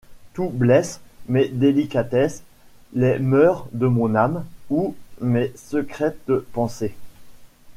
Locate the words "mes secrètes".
5.19-6.31